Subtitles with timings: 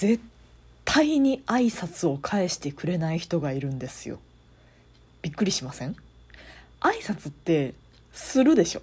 [0.00, 0.18] 絶
[0.86, 4.18] 対に挨拶を返してくれない人がいるんですよ。
[5.20, 5.94] びっくりしません？
[6.80, 7.74] 挨拶って
[8.10, 8.82] するでしょ。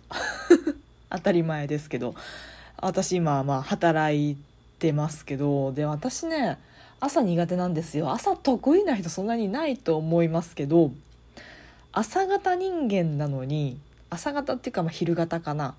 [1.10, 2.14] 当たり前ですけど。
[2.80, 4.38] 私今まあ働い
[4.78, 5.72] てますけど。
[5.72, 6.60] で私ね
[7.00, 8.12] 朝苦手なんですよ。
[8.12, 10.92] 朝得意な人そんなにいないと思いますけど。
[11.94, 13.80] 朝方人間なのに
[14.12, 15.74] 朝方っていうかまあ昼方かな。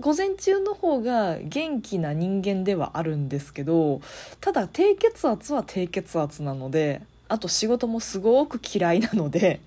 [0.00, 4.00] 午前中の方が元気な人間ではあるんですけど
[4.40, 9.60] ただ低血圧は低血圧なのであと仕事もすごく嫌いなので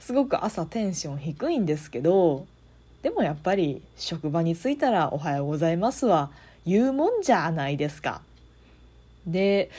[0.00, 2.46] すごく朝テンション低いんですけど
[3.02, 6.30] でもやっぱり職場に着いたら「おはようございます」は
[6.64, 8.22] 言うもんじゃないですか。
[9.26, 9.70] で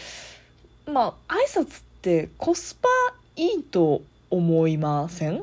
[0.86, 2.90] まあ挨拶ってコスパ
[3.38, 5.36] いいと思いません？
[5.36, 5.42] い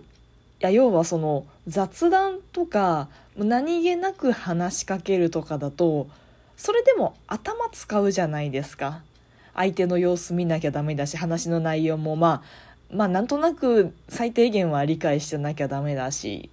[0.61, 6.09] や要はその雑談とか何気なく話しかけるとかだと
[6.57, 9.02] それでも頭使うじゃないですか。
[9.55, 16.51] 相手の様子見なきゃダメだし話の内容もまあまあなんとなく最低限は理解してなきゃダメだし。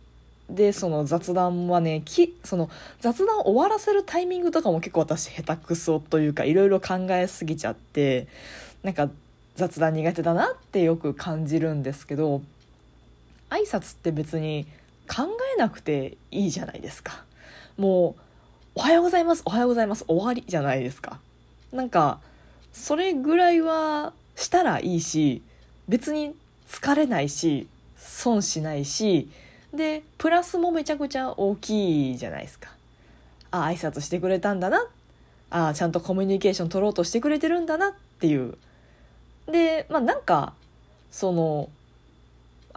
[0.50, 2.70] でその雑談はねきその
[3.02, 8.28] 雑談終わらせるタイミングとかも結構私下手くそというかいろいろ考えすぎちゃって
[8.82, 9.10] なんか
[9.56, 12.42] 雑談苦手だなってよく感じるんですけど
[13.50, 14.68] 挨拶って別に
[15.08, 17.24] 考えなくていいじゃないですか。
[17.78, 18.22] もう
[18.76, 21.20] 「おはようございますおはようございます」終わりじゃないですか。
[21.72, 22.20] なんか
[22.74, 25.42] それぐらいはしたらいいし
[25.88, 26.36] 別に
[26.70, 29.30] 疲れないし損しないし
[29.74, 32.72] でプラスもめちゃくちゃ大きいじゃないですか。
[33.52, 34.86] あ挨拶してくれたんだな。
[35.50, 38.58] あちゃんとコミュニケーション取ろうとしてくれてるんだなっていう。
[39.48, 40.54] でまあなんか
[41.10, 41.70] その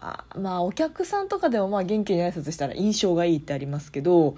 [0.02, 4.34] あまあお客さんとかでもまあ元気に挨拶したら印象がいいってありますけど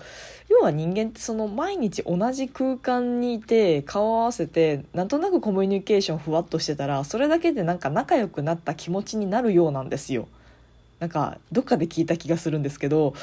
[0.49, 10.27] 要は人間ってその毎日同じ空間にいて顔を合わせてなんとなくコミュニケーションふわっとしてたらそれだけでなんか仲良くなった気持ちになるようなんですよ。
[10.99, 13.15] なんかどっかで聞いた気がするんですけど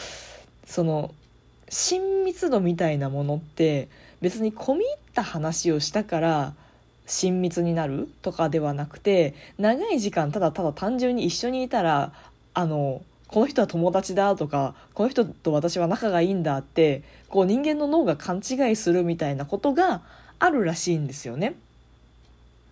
[0.66, 1.14] その
[1.70, 3.88] 親密度みたいなものって
[4.22, 6.54] 別に込み入った話をしたから
[7.10, 12.14] 親密になるとかではなくて長い時間ただただ単純に一緒にいたら
[12.54, 20.02] あのこの人は友達だとかこの人と私は仲がいいんだってこう人間の脳が勘違いするみたいなことが
[20.40, 21.56] あるらしいんですよね。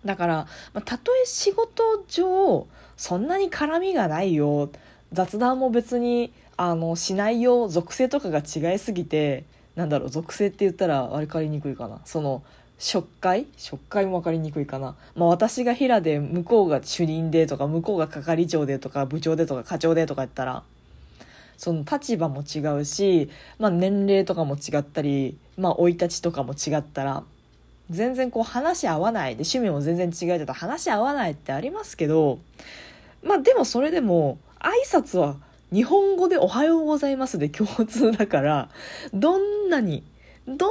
[0.04, 0.34] だから、
[0.72, 2.66] まあ、たとえ仕事上
[2.96, 4.70] そんなに絡みがないよ
[5.12, 9.44] 雑談も別にあのしないよ属性とかが違いすぎて
[9.74, 12.42] なんだろう属性って言ったら分かりにくいかなその
[12.78, 13.46] 初回？
[13.56, 20.62] 初回も分かりにくいかな、まあ、私が平で向こうが主任でとか向こうが係長でとか部長でとか課長でとか言ったら
[21.56, 27.24] その立場も違うし、まあ、年齢とかも違ったりまあ生い立ちとかも違ったら
[27.90, 29.32] 全然こう話合わない。
[29.34, 32.38] で趣味も全然違えてた話合わないってありますけど
[33.24, 35.36] まあでもそれでも挨拶は
[35.72, 38.68] 日本語で「おはようございます」で共通だから
[39.12, 40.04] どんなに
[40.46, 40.70] どん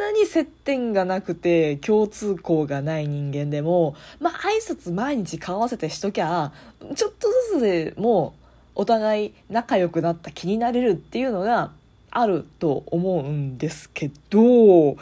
[0.00, 6.52] なに接点がなくて共通項がない人間でもまあ挨拶毎日顔合わせてしときゃ
[6.96, 8.34] ちょっとずつでも
[8.74, 11.72] お互い仲良くなった気になれるっていうのが
[12.10, 14.96] あると思うんですけどう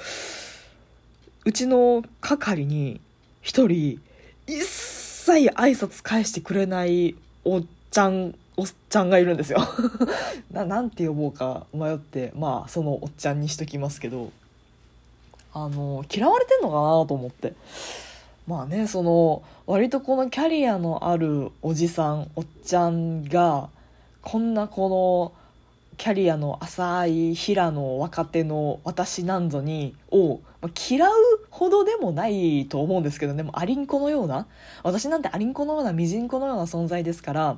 [1.53, 3.01] ちの係に
[3.41, 4.01] 一人
[4.47, 9.61] 一切挨拶返してくれないおっちゃんおっちゃんがいるんですよ。
[10.51, 14.33] ななんて呼ぼうか迷ってまあそのおっちゃんにしときますけど。
[15.53, 17.55] あの嫌われてんのかなと思って。
[18.47, 23.69] まあねその割とこのキャリアのあるおじさんおっちゃんが
[24.23, 25.33] こんなこの
[25.99, 30.41] キャリアの浅い平の若手の私なんぞにを
[30.89, 31.13] 嫌う
[31.51, 34.47] ほどでもないと思うんですけどでもアリンコのような
[34.83, 37.57] 私なんてアリンコのようなミジンコのような存在ですから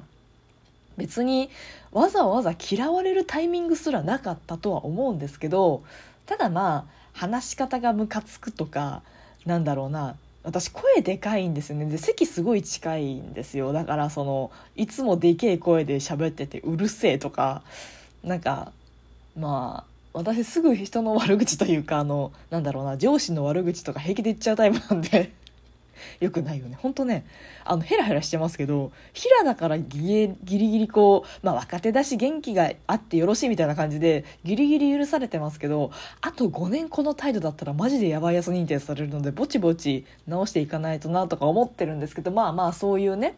[0.96, 1.50] 別に
[1.92, 5.82] わざわざ嫌われるタイミングすらなかったとは思うんですけど
[6.26, 9.02] ただまあ話し方がムカつくとか
[9.44, 10.16] なんだろうな。
[10.42, 11.84] 私声でかいんですよね。
[11.84, 13.74] で席すごい近いんですよ。
[13.74, 17.60] だからそのいつもでけえ声で喋っててうるせえとか。
[18.24, 18.72] なんか
[19.38, 22.96] まあ私すぐ人の悪口というかあのなんだろうな。
[22.96, 25.30] 上司の悪口とか平気で言っちゃうタイプなんで。
[26.20, 27.24] よくないよねほんとね
[27.64, 43.36] あのヘラヘラしてますけど平だからギリギリこう、まあ、若手だし元気があってよろしいみたいな感じでギリギリ許されてますけどあと5年この態度だったらマジでやばいやつ認定されるのでぼちぼち直していかないとなとか思ってるんですけどまあまあそういうね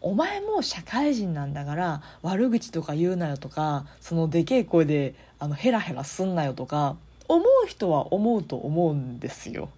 [0.00, 6.96] お前も社会人なんだから悪口とか言うなよとかそのでけえ声であのヘラヘラすんなよとか
[7.28, 9.68] 思う人は思うと思うんですよ。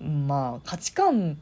[0.00, 1.38] まあ価値観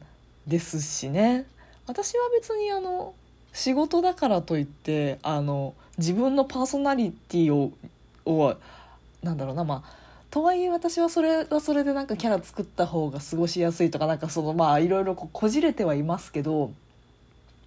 [0.47, 1.45] ですしね。
[1.87, 3.13] 私は別にあの
[3.51, 7.71] 仕事だからといってあの自分のパーソナリティを
[8.25, 8.55] を
[9.21, 16.71] なんだろうなまあとはいえ私はそれはそれでなんかキャラ作った方が過ごしやすいとかなんかそのまあいろいろここじれてはいますけど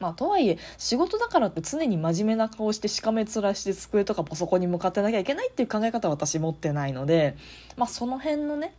[0.01, 7.37] まあとはいえ仕事だからって常に真面目な顔してしかめ面して机とかパソコンに向かってなきゃいけないっていう考え方は私持ってないので
[7.77, 8.75] まあその辺のね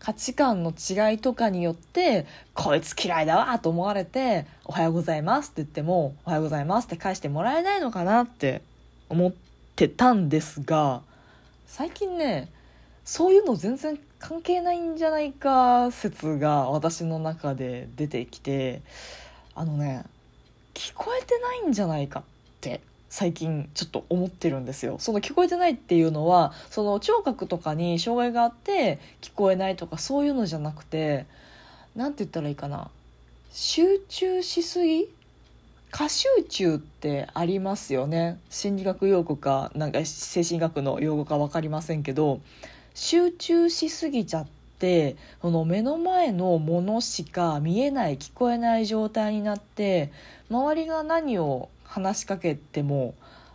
[0.00, 8.62] 価値観の違いとかによってこいつ嫌いだわと思われて「おはようございます」って言っても「おはようございます」って返してもらえないのかなって
[9.10, 9.32] 思っ
[9.76, 11.02] てたんですが
[11.66, 12.48] 最近ね
[13.04, 18.82] そういうの全然関係ないんじゃないか説が私の中で出てきて
[19.54, 20.04] あのね
[20.72, 22.22] 聞こえてないんじゃないかっ
[22.60, 24.96] て最近ちょっと思ってるんですよ。
[25.00, 31.26] その聞こえてないっていうのはその聴覚とかに障害があって聞こえないとかそういうのじゃなくて
[31.96, 32.88] 何て言ったらいいかな。
[33.52, 35.08] 集中しすぎ？
[35.90, 38.38] 過集中ってありますよね。
[38.48, 42.40] 心理学用語かなんか精神学の用語か分かりませんけど
[42.94, 44.46] 集中しすぎちゃっ
[44.78, 50.12] てその目の前のものしか見えない聞こえない状態になって
[50.48, 53.14] 周りが何を話しかけても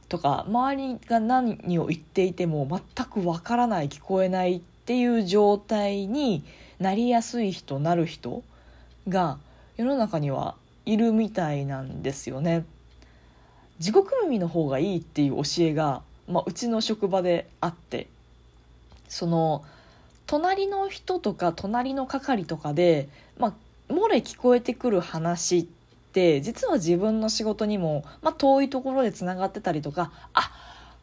[0.09, 6.43] とか周りが何を言っていても全くわからない聞こえないっていう状態に
[6.77, 8.43] なりやすい人なる人
[9.07, 9.39] が
[9.77, 10.55] 世の中には
[10.85, 12.65] いるみたいなんですよね。
[13.79, 18.07] 地獄耳の方がいいっていう教えが、まあ、うちの職場であって
[19.09, 19.63] その
[20.27, 23.53] 隣の人とか隣の係とかで、まあ、
[23.93, 25.67] 漏れ聞こえてくる話
[26.15, 30.49] って実は自分の仕事にも、まあ、遠いところでつながってたりとかあ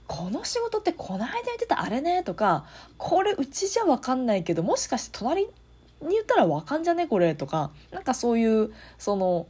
[0.07, 2.65] この仕事ってこの間言ってたあれねとか
[2.97, 5.51] これうちじゃ分かんないけどもしかして隣に
[6.01, 9.47] 言ったら分かんじゃねこれとかなんかそういうその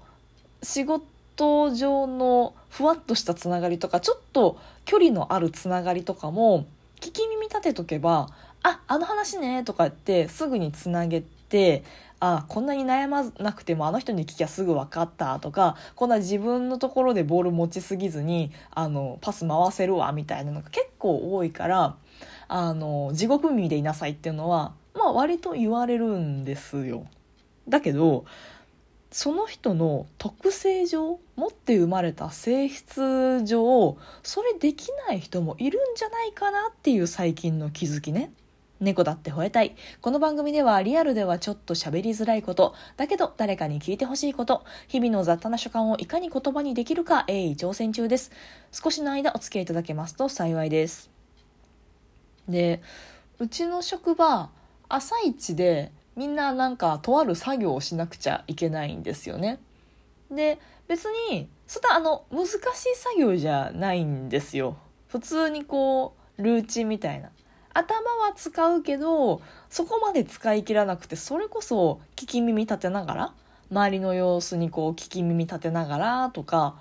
[0.64, 6.66] 仕事上のふわっとしたつながりとかちょっと距離のあるつながりとかも
[7.00, 8.28] 聞き耳立てとけば
[8.64, 11.84] ああの話ねとかってすぐにつなげて
[12.24, 21.96] あこんなに悩まなくてもあの人に聞きゃすぐ分かったとかこんな自分のところでボール持ちすぎずにあのパス回せるわみたいなのが結構多いから
[22.46, 27.08] あの地獄耳でいなさいっていうのはまあ割と言われるんですよ。
[27.68, 28.24] だけど
[29.10, 38.30] その人の特性上持って生まれた性質上それできない人もいるんじゃないかなっていう最近の気づきね。
[38.82, 39.76] 猫だって吠えたい。
[40.00, 48.32] この番組ではリアルではちょっと喋りづらいこと、だけど誰かに聞いてほしいこと、日々の雑多な所感をいかに言葉にできるか鋭意挑戦中です。
[48.72, 51.10] 少しの間お付き合いいただけますと幸いです。
[52.48, 52.82] で、
[53.38, 54.50] うちの職場、
[54.88, 59.60] 朝一でみんななんかとある作業をしなくちゃいけないんですよね。
[60.28, 60.58] で、
[60.88, 62.58] 別に、そんなあの、難しい
[62.96, 64.76] 作業じゃないんですよ。
[65.06, 67.30] 普通にこう、ルーチンみたいな。
[67.74, 69.40] 頭は使うけど
[69.70, 73.34] そこまで使い切らなくてそれこそ聞き耳立てながら
[73.70, 76.76] 周りの様子にこう聞き耳立てながらとか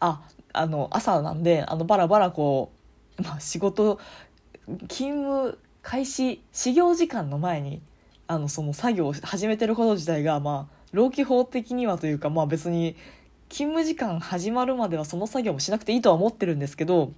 [0.00, 0.22] あ
[0.52, 2.72] あの朝なんであのバラバラこ
[3.18, 3.98] う、まあ、仕事
[4.88, 7.80] 勤務開始始業時間の前に
[8.26, 12.96] あのその作業を始めてること自体がまあ労基法的にはというかまあ別に
[13.48, 17.12] 勤務時間始まるまではその作業もしなくていいとは思ってるんですけど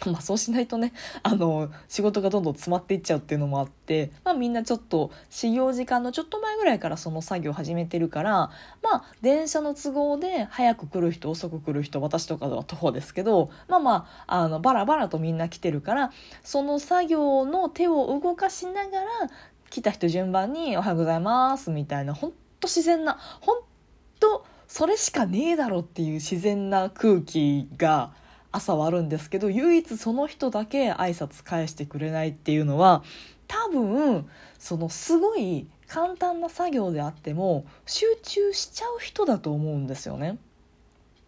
[0.10, 0.92] まあそうしないとね、
[1.22, 8.50] あの、仕事がどんどん詰まっていっちゃうっていうのもあって、まあみんなちょっと、始業時間のちょっと前ぐらいからその作業始めてるから、
[8.82, 19.06] まあ電車の都合で早く来る人、遅く来る人、私とかは徒歩ですけど、まあまあ、あの、バラバラとみんな来てるから、その作業の手を動かしながら、
[19.68, 23.60] 来た人順番におはようございますみたいな、ほんと自然な、ほん
[24.18, 28.12] とそれしかねえだろっていう自然な空気が、
[28.52, 33.02] 朝はあるんですけど唯一その人だけ挨拶返してくれないっていうのは
[33.46, 34.28] 多分
[34.58, 40.38] そのすごい簡単な作業であっても集中しちゃう人だと思うんですよね。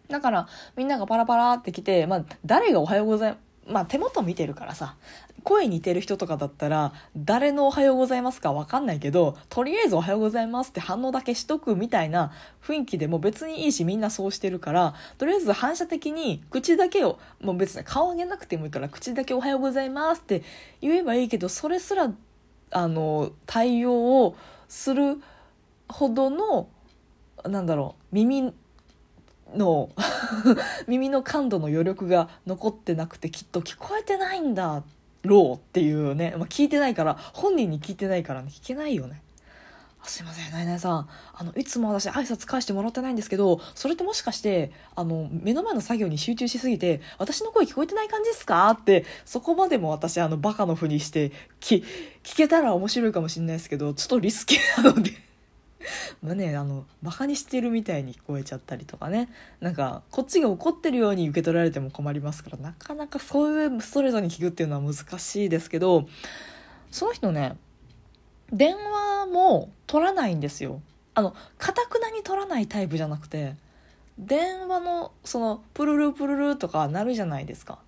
[0.09, 4.95] だからみんながパラパラって来て、まあ、誰がおはようございますまあ手元見てるからさ
[5.43, 20.43] 声似てる人とかだったら誰のおはようございますかわかんないけどとりあえずおはようございますって反応だけしとくみたいな雰囲気でも別にいいしみんなそうしてるからとりあえず反射的に口だけをもう別に顔上げなくてもいいから口だけおはようございますって
[20.81, 22.11] 言えばいいけどそれすら
[22.71, 24.35] あの対応を
[24.67, 25.21] する
[25.87, 26.67] ほどの
[27.45, 28.53] なんだろう耳
[29.55, 29.89] の
[30.87, 34.83] 耳の感度の余力が残ってなくてきっと聞こえてないんだ
[35.23, 39.21] ろうっていうね、まあ、聞いてないから本人に聞いてないからね聞けないよね。
[40.05, 41.09] すいません、ナイナイさん。
[41.33, 51.31] あの、いつも私挨拶返してもらってないんですけど、それってもしかして、あの、目の前の作業に集中しすぎて、私の声聞こえてない感じですかって、そこまでも私、あの、バカのふりして、
[51.61, 51.85] き、
[52.23, 55.11] 聞けたら面白いかもしれないですけど、ちょっとリスキーなので。
[56.23, 59.29] まあね、あの、バカにしてるみたいに聞こえちゃったりとかね。
[59.59, 66.07] なんか、こっちが怒ってるように受け取られても困りますから、なかなかそういうストレートに聞くっていうのは難しいですけど、
[66.91, 67.57] その人ね、
[68.53, 70.81] 電話も取らないんですよ
[71.15, 73.55] あのかたくなに取らないタイプじゃなくて
[74.19, 77.79] 電話のそのプルルプルルとか鳴るじゃないですか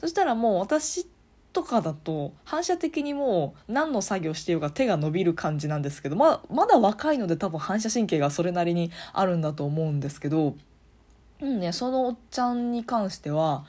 [0.00, 1.06] そしたらもう私
[1.52, 10.56] とかだと反射的にもう何の作業してようか手が伸びる感じなんですけどままだ若いので多分反射神経がそれなりにあるんだと思うんですけど、
[11.40, 13.64] うんね、そのおっちゃんに関しては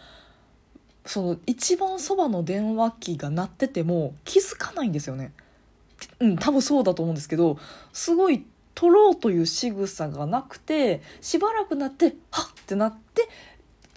[1.05, 5.33] その一番そばの電話機が鳴ってても気づかないんですよね。
[6.19, 7.57] うん、多分そうだと思うんですけど
[7.91, 13.29] すごい取ろうという仕草がなくてしばらくなってはっってなって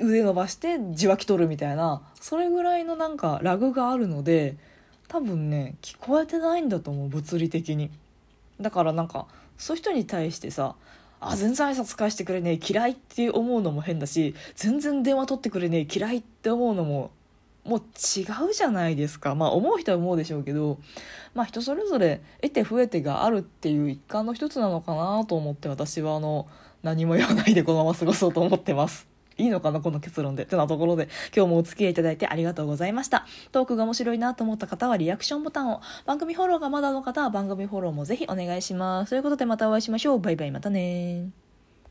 [0.01, 4.57] 腕伸ばして受話器取るみたいなそれぐらいのなんかラグがあるので
[5.09, 7.91] 多分ね聞こえてないんだと思う物理的に
[8.61, 9.27] だからなんか
[9.57, 10.75] そういう人に対してさ
[11.21, 17.11] あ全然挨拶返してくれねえ嫌いって思うのも変だし全然電話取ってくれねえ嫌いって思うのも
[17.65, 20.79] もう違うじゃないですかまあ思う人は思うでしょうけど
[21.35, 26.47] まあ人それぞれ得て増えてがあるっていう一環の一つなのかなと思って私はあの
[26.83, 29.16] 何も言わないでこのまま過ごそうと思ってます。
[29.39, 30.45] いいのかなこの結論で。
[30.45, 33.27] ってなところで、今日もお付き合いいただいてありがとうございました。
[33.53, 39.11] トークが面白いなと思った方はリアクションボタンを、番組フォローがまだの方は番組フォローもぜひお願いします。
[39.11, 40.21] ということでまたお会いしましょう。
[40.21, 41.46] バイバイまたね